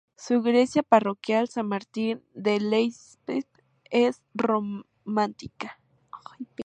[0.17, 3.29] Su iglesia parroquial, San Martín de Llesp,
[3.91, 5.77] es románica.